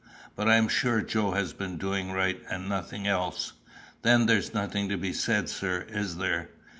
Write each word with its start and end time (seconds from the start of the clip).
But 0.35 0.47
I 0.49 0.55
am 0.55 0.67
sure 0.67 1.01
Joe 1.01 1.33
has 1.33 1.53
been 1.53 1.77
doing 1.77 2.11
right, 2.11 2.41
and 2.49 2.67
nothing 2.67 3.05
else." 3.05 3.53
"Then 4.01 4.25
there's 4.25 4.51
nothing 4.51 4.89
to 4.89 4.97
be 4.97 5.13
said, 5.13 5.47
sir, 5.47 5.85
is 5.89 6.17
there?" 6.17 6.49